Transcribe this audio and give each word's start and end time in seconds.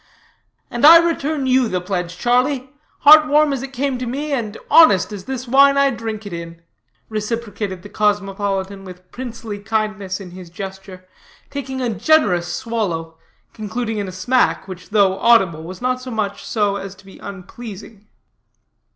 "And 0.71 0.83
I 0.83 0.97
return 0.97 1.45
you 1.45 1.67
the 1.67 1.79
pledge, 1.79 2.17
Charlie, 2.17 2.71
heart 3.01 3.27
warm 3.27 3.53
as 3.53 3.61
it 3.61 3.71
came 3.71 3.99
to 3.99 4.07
me, 4.07 4.31
and 4.31 4.57
honest 4.71 5.13
as 5.13 5.25
this 5.25 5.47
wine 5.47 5.77
I 5.77 5.91
drink 5.91 6.25
it 6.25 6.33
in," 6.33 6.63
reciprocated 7.07 7.83
the 7.83 7.89
cosmopolitan 7.89 8.83
with 8.83 9.11
princely 9.11 9.59
kindliness 9.59 10.19
in 10.19 10.31
his 10.31 10.49
gesture, 10.49 11.05
taking 11.51 11.81
a 11.81 11.89
generous 11.93 12.51
swallow, 12.51 13.19
concluding 13.53 13.99
in 13.99 14.07
a 14.07 14.11
smack, 14.11 14.67
which, 14.67 14.89
though 14.89 15.19
audible, 15.19 15.61
was 15.61 15.83
not 15.83 16.01
so 16.01 16.09
much 16.09 16.43
so 16.47 16.77
as 16.77 16.95
to 16.95 17.05
be 17.05 17.19
unpleasing. 17.19 18.07